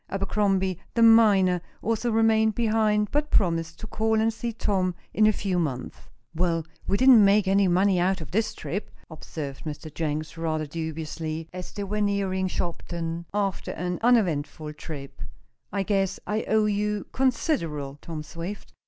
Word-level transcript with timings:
Abercrombie, 0.09 0.79
the 0.95 1.03
miner, 1.03 1.61
also 1.83 2.09
remained 2.11 2.55
behind, 2.55 3.11
but 3.11 3.29
promised 3.29 3.79
to 3.81 3.85
call 3.85 4.19
and 4.19 4.33
see 4.33 4.51
Tom 4.51 4.95
in 5.13 5.27
a 5.27 5.31
few 5.31 5.59
months. 5.59 5.95
"Well, 6.33 6.65
we 6.87 6.97
didn't 6.97 7.23
make 7.23 7.47
any 7.47 7.67
money 7.67 7.99
out 7.99 8.19
of 8.19 8.31
this 8.31 8.55
trip," 8.55 8.89
observed 9.11 9.63
Mr. 9.63 9.93
Jenks, 9.93 10.37
rather 10.39 10.65
dubiously, 10.65 11.49
as 11.53 11.71
they 11.71 11.83
were 11.83 12.01
nearing 12.01 12.47
Shopton, 12.47 13.27
after 13.31 13.69
an 13.73 13.99
uneventful 14.01 14.73
trip. 14.73 15.21
"I 15.71 15.83
guess 15.83 16.19
I 16.25 16.45
owe 16.47 16.65
you 16.65 17.05
considerable, 17.11 17.99
Tom 18.01 18.23
Swift. 18.23 18.73